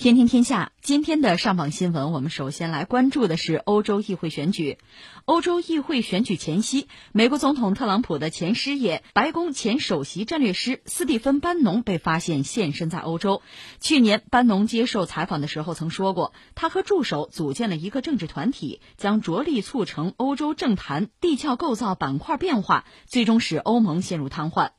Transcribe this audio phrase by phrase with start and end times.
[0.00, 4.78] 天天天下，今天的上榜新闻，我们首先来关注的是欧洲议会选举。
[5.26, 13.42] 欧洲议会选举前夕，美国总统特朗普的前师爷、白宫前首席战略师斯蒂芬·班农被发现现身在欧洲。
[13.78, 24.70] 去年，班农接受采访的时候曾说过，他和助手组建了一个政治团体，将着力促成欧洲政坛地壳构造板块变化，最终使欧盟陷入瘫痪。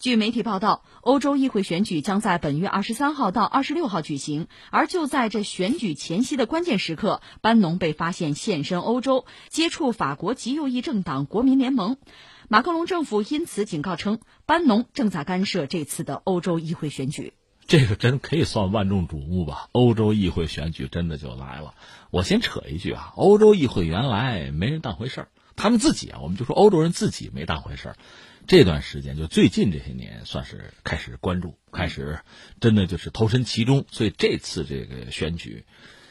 [0.00, 4.48] 据媒体报道，欧洲议会选举将在本月二十三号到二十六号举行。
[4.70, 11.98] 而就在这选举前夕的关键时刻，班农被发现现身欧洲，接触法国极右翼政党国民联盟。
[12.48, 17.34] 马克龙政府因此警告称，班农正在干涉这次的欧洲议会选举。
[17.66, 19.68] 这个真可以算万众瞩目吧？
[19.72, 21.74] 欧洲议会选举真的就来了。
[22.10, 27.96] 我先扯一句啊，欧洲议会原来没人当回事儿，他们自己啊，我们就说欧洲人自己没当回事儿。
[28.46, 32.18] 这段时间就最近这些年，算是开始关注，开始
[32.60, 33.84] 真的就是投身其中。
[33.92, 35.64] 所以这次这个选举，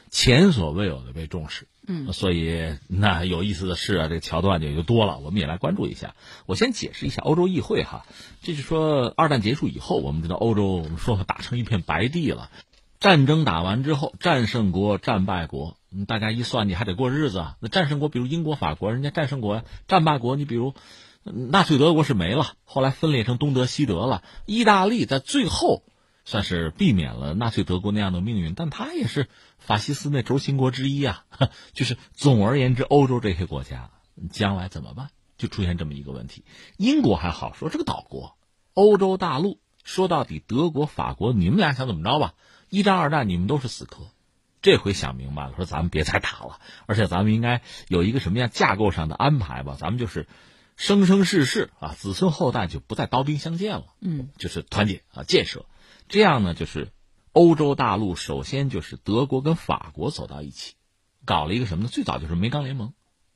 [0.09, 1.67] 前所未有的被重视。
[1.85, 6.16] 嗯，所以那有意思的事啊，这个桥段就就多了，我们也来关注一下。
[6.45, 8.05] 我先解释一下欧洲议会哈，
[8.41, 12.52] 这就说二战结束以后，我们知道欧洲我们说打成一片白地了，
[13.00, 17.57] 战争打完之后，战胜国、战败国，大家一算，你还得过日子啊。
[17.59, 20.73] 那战胜国比如英国、法国，人家战胜国呀；战败国，你比如。
[21.23, 24.23] 纳粹德国是没了，后来分裂成东德、西德了。
[24.45, 25.84] 意大利在最后
[26.23, 31.25] 算是避免了纳粹德国那样的命运，但它也是法西斯那轴心国之一啊。
[31.73, 33.92] 就是总而言之，欧洲这些国家
[34.31, 36.45] 将来怎么办，就出现这么一个问题。
[36.78, 38.36] 英国还好说，这个岛国，
[38.73, 42.34] 欧洲大陆说到底，德国、法国，你们俩想怎么着吧？
[42.70, 44.08] 一战、二战你们都是死磕，
[44.62, 49.75] 这回想明白了，说咱们别再打了，而且咱们应该有一个什么样架构上的安排吧？
[49.78, 50.25] 咱们就是。
[50.80, 53.88] 生生世世啊，子孙后代就不再刀兵相见了。
[53.99, 55.66] 嗯，就是团结啊，建设。
[56.08, 56.94] 这样呢，就是
[57.33, 60.75] 欧洲大陆首先就是德国跟法国走到一起，
[61.25, 61.89] 搞了一个什么呢？
[61.91, 62.94] 最早就是煤钢联盟，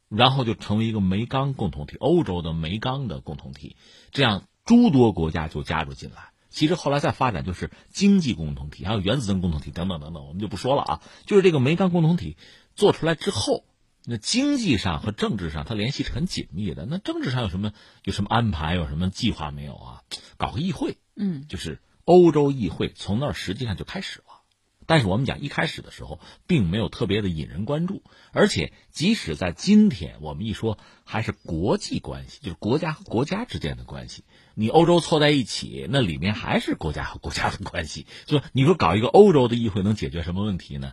[0.08, 3.76] 然后就成为一个煤钢共同体，欧洲的煤钢的共同体。
[4.12, 6.30] 这样诸多国家就加入进来。
[6.50, 11.02] 其实后来再发展就是经济共同体，还有原子能共同体等等等等，我们就不说了啊。
[11.26, 12.38] 就是这个煤钢共同体
[12.74, 13.66] 做出来之后。
[14.06, 16.86] 那经济上和政治上，它联系是很紧密的。
[16.86, 17.72] 那政治上有什么
[18.04, 20.02] 有什么安排，有什么计划没有啊？
[20.38, 24.26] 搞个议会，嗯，就是欧洲议会，从那儿实际上就开始了。
[24.86, 28.04] 但是我们讲一开始的时候，并没有特别的引人关注。
[28.34, 34.26] 而且即使在今天，我们一说还是国际关系，就是国家和国家之间的关系。
[34.54, 38.06] 你欧洲凑在一起，那里面还是国家和国家的关系。
[38.26, 40.92] 就你说搞一个欧洲的议会能解决什么问题呢？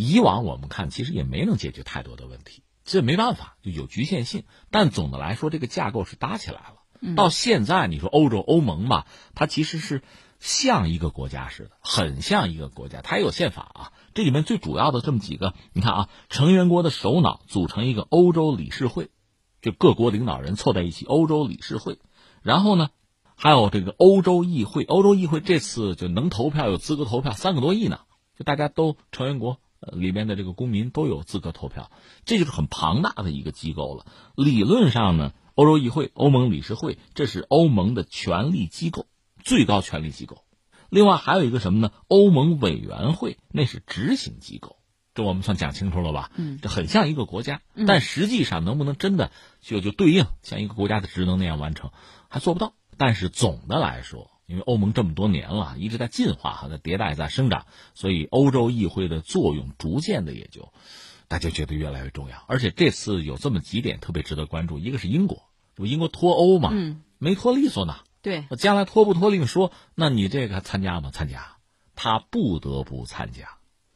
[0.00, 4.44] 以往我们看，其实也没能解决太多的问题，这没办法，就有局限性。
[4.70, 7.14] 但总的来说，这个架构是搭起来了。
[7.16, 10.02] 到现在，你说欧洲欧盟吧，它其实是
[10.38, 13.02] 像一个国家似的，很像一个国家。
[13.02, 19.10] 它也有宪法啊，这里面最主要的这么几个，你看啊，成员国的首脑组成一个欧洲理事会，
[19.60, 21.98] 就各国领导人凑在一起，欧洲理事会。
[22.42, 22.88] 然后呢，
[23.34, 28.00] 还有这个欧洲议会，欧洲议会这次就能投票，有资格投票三个多亿呢，
[28.38, 29.58] 就大家都成员国。
[29.80, 31.90] 呃，里面的这个公民都有资格投票，
[32.26, 34.04] 这就是很庞大的一个机构了。
[34.36, 39.06] 理论上呢，欧洲议会、欧盟理事会，这是欧盟的权力机构，
[39.42, 40.44] 最高权力机构。
[40.90, 41.92] 另外还有一个什么呢？
[42.08, 44.76] 欧盟委员会，那是执行机构。
[45.14, 46.30] 这我们算讲清楚了吧？
[46.36, 49.30] 嗯，这很像一个国家，但实际上能不能真的
[49.60, 51.90] 就就对应像一个国家的职能那样完成，
[52.28, 52.74] 还做不到。
[52.98, 54.30] 但是总的来说。
[54.50, 60.72] 因为欧盟这么多年了，一直在进化哈，在迭代，在生长，所以欧洲议会的作用逐渐的也就，
[61.28, 62.42] 大家觉得越来越重要。
[62.48, 65.44] 而且这次有这么几点特别值得关注，一个是英国，
[65.76, 67.94] 这不英国脱欧嘛，嗯，没脱利索呢。
[68.22, 69.70] 对，将来脱不脱另说。
[69.94, 71.10] 那你这个参加吗？
[71.12, 71.58] 参加，
[71.94, 73.50] 他不得不参加。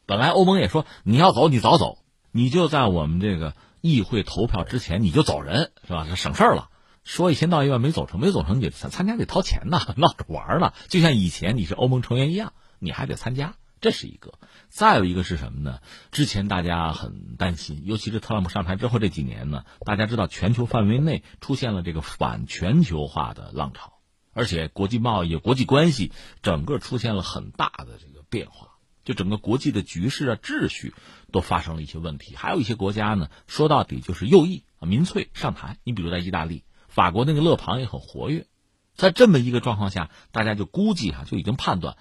[0.05, 1.97] 本来欧盟也说你要走，你早走，
[2.31, 6.07] 你就在我们这个议会投票之前你就走人，是吧？
[6.09, 6.69] 这省事儿了。
[7.05, 10.73] 说一千道一万没走成，没走成你参参加得掏钱呐，闹着玩呢。
[10.89, 14.33] 就像以前你是欧盟成员一样，你还得参加，这是一个。
[14.69, 15.81] 再有一个是什么呢？
[16.11, 23.93] 之前大家很担心，尤其是特朗普上台之后这几年呢，大家知道全球范围内出现了这个反全球化的浪潮，
[24.33, 26.11] 而且国际贸易、国际关系
[26.41, 28.69] 整个出现了很大的这个变化，
[29.03, 30.95] 就整个国际的局势啊、秩序
[31.31, 32.35] 都发生了一些问题。
[32.35, 35.77] 还有一些国家呢，说到底就是右翼啊、民粹上台。
[35.83, 36.63] 你比如在意大利。
[36.95, 38.47] 法国那个勒庞也很活跃，
[38.95, 41.97] 在这么一个状况下，大家就估计哈就已经判断，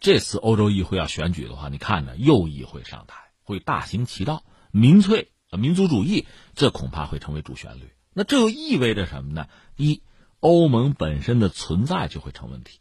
[0.00, 4.42] 这次欧洲议会要选举的话，你看着右翼会上台，会大行其道，
[4.72, 7.92] 民粹、民族主义，这恐怕会成为主旋律。
[8.12, 9.46] 那这又意味着什么呢？
[9.76, 10.02] 一，
[10.40, 12.80] 欧盟本身的存在就会成问题，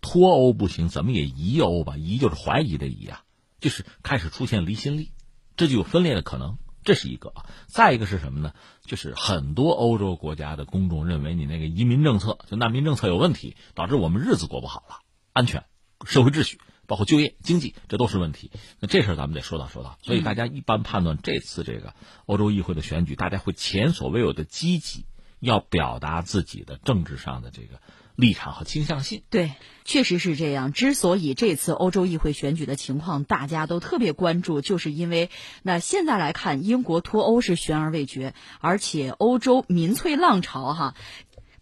[0.00, 1.96] 脱欧不行，怎么也疑欧吧？
[1.96, 3.22] 疑就是怀疑的疑啊。
[3.60, 5.12] 就是开始出现离心力，
[5.56, 6.58] 这就有分裂的可能。
[6.86, 8.54] 这是一个啊，再一个是什么呢？
[8.86, 15.00] 就是很多欧洲国家的公众认为你那个移民政策就难民政策有问题，导致我们日子过不好了，
[15.34, 15.64] 安全、
[16.06, 18.50] 社会秩序，包括就业、经济，这都是问题。
[18.80, 19.98] 那这事儿咱们得说道说道。
[20.00, 21.92] 所以大家一般判断这次这个
[22.24, 25.04] 欧洲议会的选举，大家会前所未有的积极，
[25.40, 27.80] 要表达自己的政治上的这个。
[28.16, 29.52] 立场和倾向性，对，
[29.84, 30.72] 确实是这样。
[30.72, 35.30] 之所以这次欧洲议会选举的情况大家都特别关注，就是因为
[35.62, 40.94] 那现在来看，英国脱欧是悬而未决，而且欧洲民粹浪潮哈，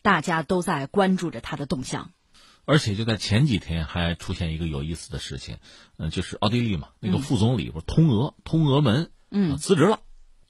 [0.01, 2.13] 大家都在关注着它的动向。
[2.67, 5.59] 而且就在前几天还出现一个有意思的事情，
[5.99, 10.01] 嗯，就是奥地利嘛，那个副总理不是通俄通俄门，嗯，辞职了。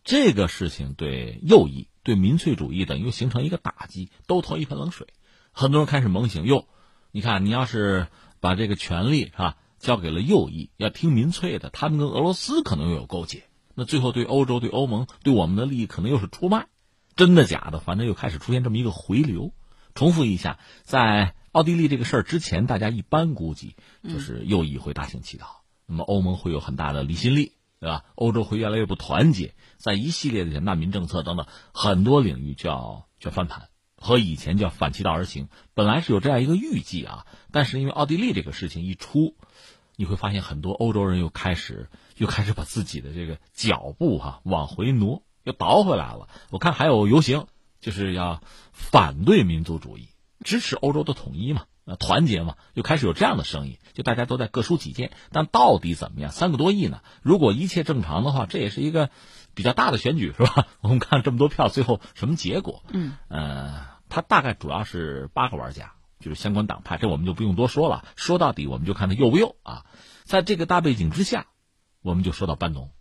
[0.04, 5.08] 这个事情对右翼、对民粹主义等又形成一个打击，都投一盆冷水。
[5.56, 6.66] 很多人开始猛醒，哟，
[7.12, 8.08] 你看，你要是
[8.40, 16.66] 把这个权力是吧交给了右翼，要听民粹的，他们跟俄罗斯可能又有勾结，那最后对欧洲、对欧盟、对我们的利益可能又是出卖，
[17.14, 17.78] 真的假的？
[17.78, 19.54] 反正又开始出现这么一个回流。
[19.94, 28.04] 重复一下，在奥地利这个事儿之前，大家一般估计就是右翼会大行其道，那么欧盟会有很大的离心力，对吧？
[28.16, 33.68] 欧洲会越来越不团结，在一系列的难民政策等等很多领域就要就要翻盘。
[34.04, 39.34] 和以前叫反其道而行，本来是有这样一个预计啊，但是因为奥地利这个事情一出，
[39.96, 46.28] 你会发现很多欧洲人又开始又开始把自己的这个脚步哈往回挪，又倒回来了。
[46.50, 47.46] 我看还有游行，
[47.80, 48.42] 就是要
[48.72, 50.08] 反对民族主义，
[50.44, 55.12] 支持欧洲的统一嘛，呃，团结嘛，又开始有这样的声音，就大家都在各抒己见。
[55.32, 56.30] 但到底怎么样？
[56.30, 57.00] 三个多亿呢？
[57.22, 59.08] 如果一切正常的话，这也是一个
[59.54, 60.66] 比较大的选举，是吧？
[60.82, 62.82] 我们看这么多票，最后什么结果？
[62.92, 63.94] 嗯，呃。
[64.14, 68.06] 它大概主要是八个玩家，就是相关党派，这我们就不用多说了。
[68.14, 69.87] 说到底，我们就看他右不右啊。
[70.22, 71.49] 在这个大背景之下，
[72.00, 72.93] 我们就说到班农。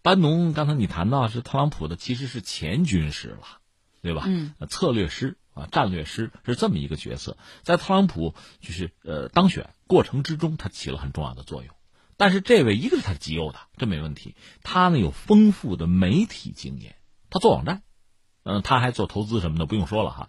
[0.00, 3.58] 班农刚才你谈到是特朗普的，其实是前军师了，
[4.00, 4.22] 对吧？
[4.26, 11.74] 嗯，策略师啊，战略师是这么一个角色，在特朗普就是呃当选过程之中，他起了很重要的作用。
[12.16, 14.36] 但是这位一个是他极右的，这没问题。
[14.62, 16.94] 他呢有丰富的媒体经验，
[17.28, 17.82] 他做网站，
[18.44, 20.28] 嗯，他还做投资什么的，不用说了哈。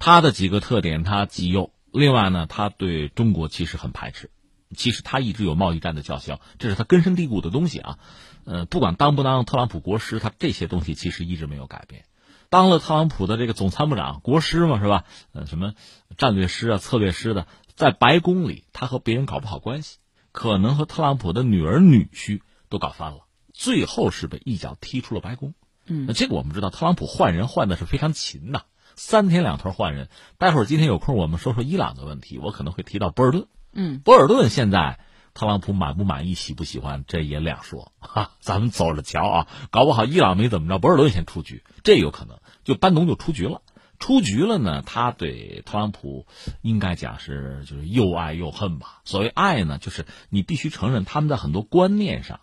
[0.00, 1.72] 他的几个特点，他极右。
[1.92, 4.30] 另外呢，他对中国其实很排斥。
[4.74, 7.98] 其实他一直有贸易战的叫嚣，这是他根深蒂固的东西啊。
[8.44, 12.04] 呃，不管当不当特朗普国师，他这些东西其实一直没有改变。
[12.48, 15.04] 当了特朗普的这个总参谋长，国师嘛，是吧？
[15.32, 15.74] 呃，什么
[16.16, 19.98] 战略师啊、策略师的，在白宫里，他和别人搞不好关系，
[20.32, 25.52] 可能和特朗普的女儿女婿都搞翻了，最后是被一脚踢出了白宫。
[25.84, 28.64] 嗯，那这个我们知道，特朗普换人换的是非常勤的。
[29.02, 33.46] 三天两头换人，待会儿今天有空我们说说伊朗的问题，我可能会提到博尔顿。
[33.72, 35.00] 嗯，博尔顿现在
[35.32, 43.62] 特朗普满不满意、喜不喜欢，这也两说哈， 咱们走着瞧啊，搞不好伊朗没怎么着，博尔顿先出局，这有可能，就班农就出局了。
[43.98, 46.26] 出局了呢，他对特朗普
[46.60, 49.00] 应该讲是就是又爱又恨吧。
[49.06, 52.40] 所谓爱呢，就是你必须承认他们在很多观念上、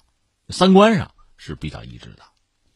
[0.49, 2.23] 三观上是比较一致的。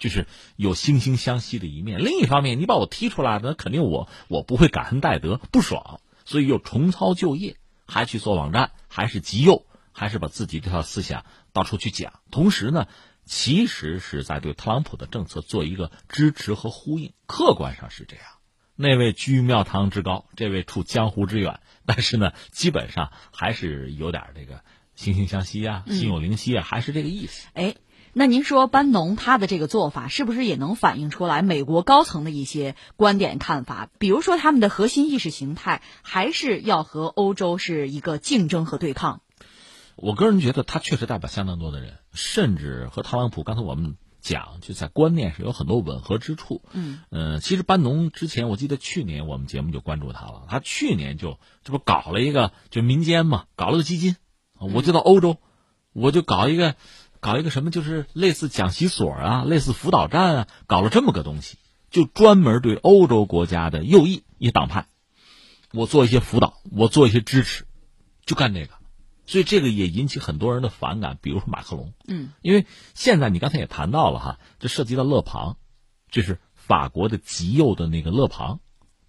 [0.01, 0.25] 就是
[0.55, 1.99] 有惺惺相惜的一面。
[1.99, 12.13] 另一方面，你把我踢出来，那肯定我我不会感恩戴德，不爽，所以又重操旧业，还去做网站，还是极右，还是把自己这套思想到处去讲。
[12.31, 12.87] 同时呢，
[13.25, 17.13] 其实是在对特朗普的政策做一个支持和呼应。
[17.27, 18.25] 客观上是这样。
[18.75, 24.63] 那位居庙堂之高，这位处江湖之远， 但是呢，基本上还是有点这个
[24.97, 27.47] 惺惺相惜啊，心有灵犀啊，还是这个意思。
[27.53, 27.75] 哎。
[28.13, 33.89] 那您说班农他的这个做法是不是也能反映出来美国高层的一些观点看法？
[33.99, 39.21] 比如说他们的核心意识形态还是要和欧洲是一个竞争和对抗？
[39.95, 46.61] 我个人觉得他确实代表相当多的人，甚至和特朗普刚才我们讲就在观念上有很多吻合之处。
[46.73, 54.17] 嗯，呃，其实班农之前我记得去年我们节目就关注他了，他去年就这不搞了一个就民间嘛，搞了个基金，
[54.59, 55.37] 我就到欧洲，
[55.93, 56.75] 我就搞一个。
[57.21, 61.57] 搞一个什么，就是类似讲习所啊，类似辅导站啊，搞了这么个东西，
[61.91, 64.87] 就专门对欧洲国家的右翼一些党派，
[65.71, 67.65] 我做一些辅导，我做一些支持，
[68.25, 68.73] 就干这个，
[69.27, 75.57] 所以这个也引起很多人的反感，比如说马克龙，嗯，因为现在你刚才也谈到了哈，这涉及到勒庞，
[76.09, 78.61] 就是法国的极右的那个勒庞，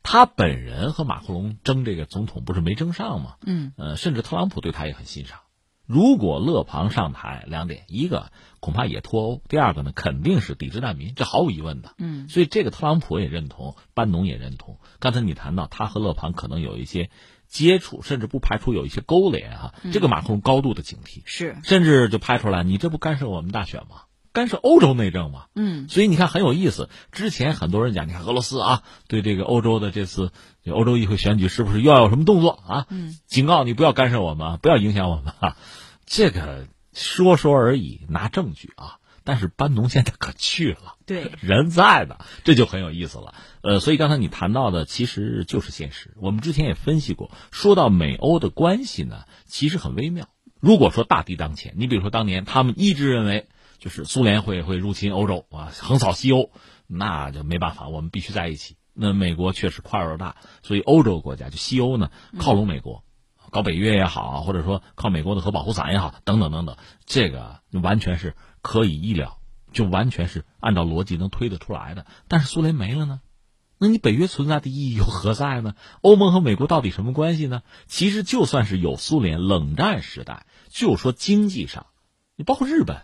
[0.02, 3.36] 他本人和马克龙争这个总统不是没争上吗？
[3.46, 5.38] 嗯，呃，甚至特朗普对他也很欣赏。
[5.86, 11.94] 如果勒庞上台，两点：一个恐怕也脱欧；第二个呢，肯定是抵制难民，这毫无疑问的。
[11.98, 14.78] 嗯，所以这个特朗普也认同，班农也认同。
[15.00, 17.10] 刚才你谈到他和勒庞可能有一些
[17.48, 19.74] 接触，甚至不排除有一些勾连哈。
[19.92, 24.02] 这个马克龙高度的警惕，是，甚至就拍出来，你这不干涉我们大选吗？
[24.32, 26.88] 干涉欧洲内政嘛，嗯，所以你看很有意思。
[27.10, 30.32] 之前很多人讲，你看俄罗斯啊，对这个欧洲的这次
[30.66, 32.86] 欧洲议会选举是不是又要有什么动作啊？
[32.88, 35.56] 嗯，警告你不要干涉我们，不要影响我们啊。
[36.06, 38.96] 这个说说而已，拿证据啊。
[39.24, 43.34] 但是班农现在可去了，对， 人在的，这就很有意思了。
[43.60, 46.14] 呃，所以刚才你谈到的其实就是现实。
[46.16, 50.26] 我们之前也分析过，说到美欧的关系呢，其实很微妙。
[50.58, 53.46] 如果说大敌当前，你比如说当年他们一直认为。
[53.82, 56.52] 就是苏联会会入侵欧洲啊，横扫西欧，
[56.86, 58.76] 那就没办法，我们必须在一起。
[58.94, 63.02] 那美国确实块头大，所以欧洲国家就西欧呢靠拢美国，
[63.50, 69.40] 搞北约也好，或者说靠美国的核保护伞也好，等等等等，这个完全是可以意料，
[69.72, 72.06] 就完全是按照逻辑能推得出来的。
[72.28, 73.20] 但是苏联没了呢，
[73.78, 75.74] 那你北约存在的意义又何在呢？
[76.02, 77.64] 欧盟和美国到底什么关系呢？
[77.88, 81.86] 其实就算是有苏联，冷战时代就说经济上，
[82.36, 83.02] 你包括日本。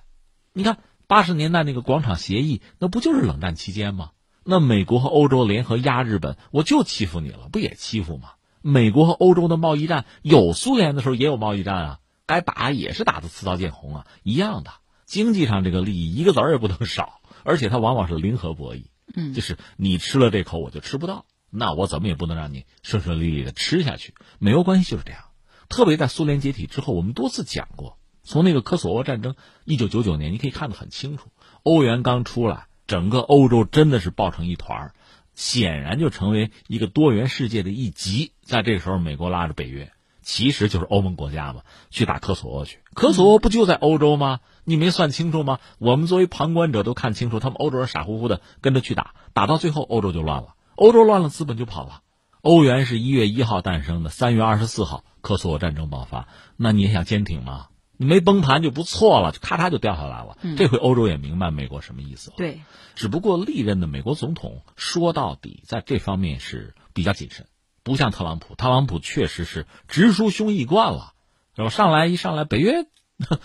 [0.59, 4.11] 你看八十年代那个广场协议，那不就是冷战期间吗？
[4.43, 8.31] 那美国和欧洲联合压日本，我就欺负你了，不也欺负吗？
[8.61, 14.73] 美国和欧洲的贸易战，有苏联的时候也有贸易战啊，该打也是打的刺刀见红啊，一样的。
[15.07, 24.13] 经济上这个利益一个子儿也不能少，而且它往往是零和博弈，嗯，就是你吃了这口，我就吃不到，那我怎么也不能让你顺顺利利的吃下去。
[24.41, 25.23] 美欧关系就是这样，
[25.69, 27.97] 特别在苏联解体之后，我们多次讲过。
[28.29, 31.31] 从那个科索沃战争，一九九九年，你可以看得很清楚。
[31.63, 34.93] 欧元刚出来，整个欧洲真的是抱成一团儿，
[35.35, 38.33] 显然就成为一个多元世界的一极。
[38.43, 42.81] 在这时候，美国拉着北约，其实就是欧盟国家嘛，去打科索沃去。
[42.93, 44.41] 科索沃不就在欧洲吗？
[44.65, 45.59] 你没算清楚吗？
[45.79, 50.55] 我们作为旁观者都看清楚，他们欧洲人傻乎乎的跟着去打，打到最后欧洲就乱了。
[50.75, 52.03] 欧洲乱了，资本就跑了。
[52.43, 56.29] 欧元是一月一号诞生的，三月二十四号科索沃战争爆发。
[56.59, 57.69] 那你也想坚挺吗？
[57.99, 60.39] 你没崩盘就不错了，就咔嚓就掉下来了。
[60.57, 62.37] 这回欧洲也明白美国什么意思了。
[62.39, 62.61] 对，
[62.95, 67.47] 只不过历任的美国总统说到底在这方面是比较谨慎，
[67.83, 68.55] 不像特朗普。
[68.55, 71.13] 特朗普确实是直抒胸臆惯了，
[71.57, 72.87] 然后上来一上来北约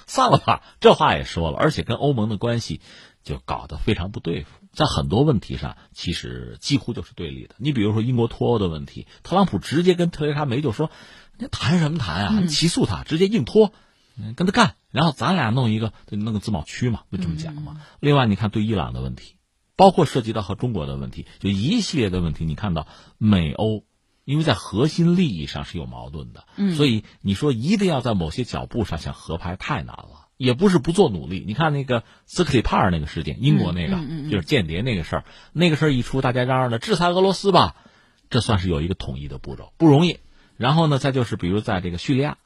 [0.05, 2.79] 散了吧，这话也说了，而且跟欧盟的关系
[3.24, 7.55] 就搞得非常不对付，在很多问题上其实几乎就是对立的。
[7.57, 10.91] 你比如说英国脱欧的问题，特朗普直接跟特蕾莎梅就说
[11.39, 12.45] ：“你谈什么谈啊？
[12.45, 13.74] 起诉他，直接硬脱。”
[14.17, 17.82] 嗯，跟他干，然后咱俩弄一个，弄个自贸区嘛，就这么讲嘛。
[18.00, 19.38] 另外，你看对伊朗的问题，
[19.75, 23.84] 包括涉及到和中国的问题，就一系列的问题，你看到美欧，
[24.24, 31.43] 因为在核心利益上是有矛盾的，嗯，所以你说一定要在某些脚步上想合拍太难了，也不是不做努力。
[31.48, 33.98] 你看那个斯克里帕尔那个事件，英国那个
[34.29, 37.75] 就是间谍那个事儿，那个事儿一出，大家嚷嚷着制裁俄罗斯吧，
[38.29, 40.20] 这算是有一个统一的步骤，不容易。
[40.55, 42.38] 然后呢，再就是比如在这个叙利亚。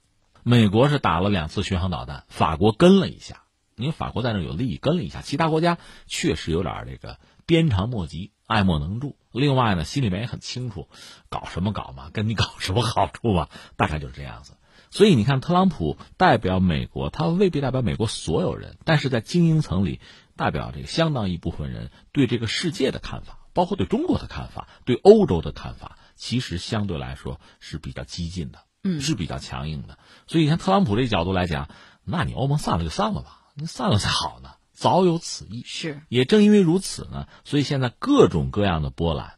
[0.49, 3.41] 美国是打了两次巡航导弹，法国跟了一下，
[3.75, 5.21] 因为法国在那有利益，跟了一下。
[5.21, 9.17] 其他国家确实有点这个鞭长莫及，爱莫能助。
[9.33, 10.87] 另外呢，心里面也很清楚，
[11.27, 14.53] 搞什么搞嘛，跟你搞什么好处嘛，大概就是这样子。
[14.89, 19.99] 所以你看，特朗普代表美国，他未必代表美国所有人，但是在精英层里，
[20.37, 28.59] 代表这个相当一部分人对这个世界的看法，包括对中国的看法，对欧洲的看法，其实相对来说是比较激进的。
[28.87, 31.67] 嗯，是比较强硬的，所以你看特朗普这角度来讲，
[32.05, 35.63] 那你欧盟散了就散了吧，你散了才好呢，早有此意。
[35.65, 39.33] 是，也正因为如此呢，所以现在各种各样的波澜，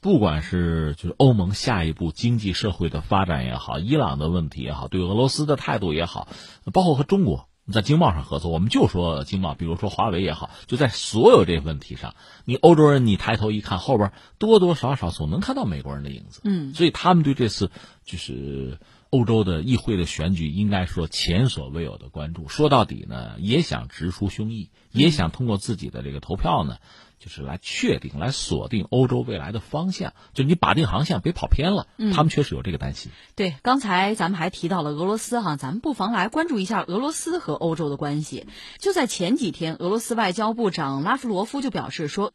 [0.00, 6.28] 不管是就是欧盟下一步经济社会的发展也好，伊朗的问题也好，对俄罗斯的态度也好，
[6.72, 7.48] 包括和中国。
[7.72, 16.42] 在经贸上合作，我们就说经贸，比如说华为也好，就在所有这问题上，你欧洲人你抬头一看，后边多多少少总能看到美国人的影子。
[16.44, 17.70] 嗯，所以他们对这次
[18.04, 18.78] 就是
[19.14, 22.48] 欧洲的议会的选举，应该说前所未有的关注。
[22.48, 26.78] 说到底呢，也想直抒胸臆，也想通过自己的这个投票呢。
[27.20, 31.86] 就是来确定、来锁定欧洲未来的方向，就你把定航向，别跑偏了。
[32.12, 33.12] 他们确实有这个担心。
[33.34, 38.46] 对，刚才咱们还提到了俄罗斯哈，咱们不妨来关注一下俄罗斯和欧洲的关系。
[38.78, 42.34] 就在前几天，俄罗斯外交部长拉夫罗夫就表示说。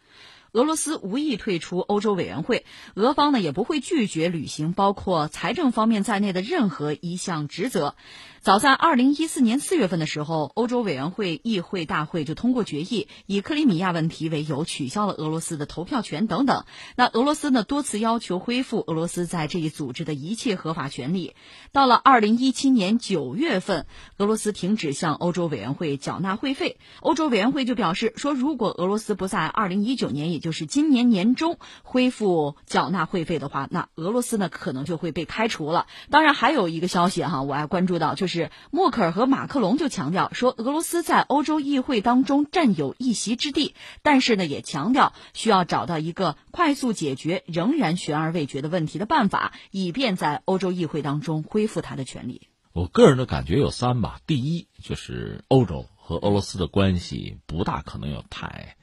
[0.52, 2.66] 俄罗斯无意退出欧洲委员会，
[2.96, 7.96] 俄方呢也不会拒绝履行包括财政方面在内的任何一项职责。
[8.42, 16.64] 早在二零一四年四月份的时候，欧洲委员会议会大会就通过决议，以克里米亚问题为由取消了俄罗斯的投票权等等。
[16.96, 21.36] 那俄罗斯呢多次要求恢复俄罗斯在这一组织的一切合法权利。
[21.74, 23.86] 到了二零一七年九月份，
[24.18, 35.88] 俄罗斯停止向欧洲委员会缴纳会费，欧洲委员会就表示说，如果俄罗斯不在二零一九年以就是今年年中恢复缴纳会费的话，那俄罗斯呢可能就会被开除了。
[36.10, 52.48] 当然，还有一个消息哈，我还关注到，就是默克尔和马克龙就强调说，俄罗斯在欧洲议会当中占有一席之地，但是呢，也强调需要找到一个快速解决仍然悬而未决的问题的办法，以便在欧洲议会当中恢复他的权利。
[52.72, 58.78] 我个人的感觉有三吧，第一就是欧洲和俄罗斯的关系不大可能有太，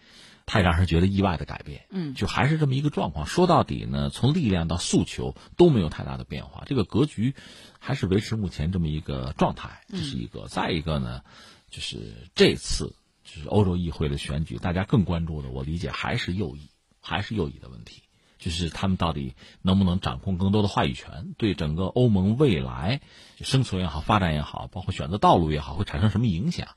[0.47, 3.27] 太让人觉得意外的改变，嗯，就还是这么一个状况。
[3.27, 7.35] 说到底呢，从力量到诉求都没有太大的变化，这个格局
[7.81, 10.47] 还是维持目前这么一个状态，这是一个。
[10.47, 11.23] 再一个呢，
[11.69, 18.03] 就是这次就是欧洲议会的选举，大家更关注的，我理解还是右翼，还是右翼的问题。
[18.39, 23.01] 就是他们到底能不能掌控更多的话语权，对整个欧盟未来
[23.41, 26.69] 生存也好、发展也好，包括选择道路也好，会产生什么影响？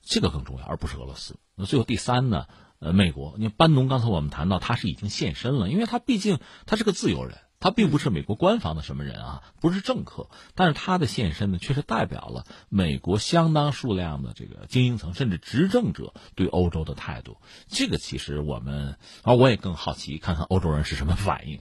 [0.00, 1.38] 这个更重要，而不是俄罗斯。
[1.54, 2.46] 那最后第三呢？
[2.80, 7.38] 呃，美国，你班农刚才我们谈到他是已经现身了，因为他毕竟他是个自由人。
[7.62, 17.36] 他并不是美国官方的什么人啊，不是政客，但是他的现身呢，确实代表了美国相当数量的这个精英层甚至执政者对欧洲的态度。
[17.68, 21.60] 这个其实我们，而我也更好奇，看看欧洲人是什么反应。